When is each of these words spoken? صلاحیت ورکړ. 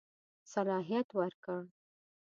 صلاحیت 0.53 1.07
ورکړ. 1.19 1.57